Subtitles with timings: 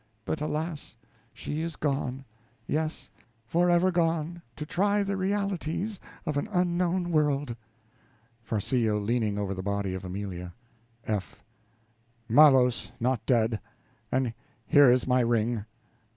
[0.25, 0.95] But, alas!
[1.31, 2.25] she is gone
[2.65, 3.11] yes,
[3.45, 7.55] forever gone, to try the realities of an unknown world!
[8.41, 10.55] (Farcillo leaning over the body of Amelia.)
[11.05, 11.39] F.
[12.27, 13.59] Malos not dead,
[14.11, 14.33] and
[14.65, 15.65] here is my ring!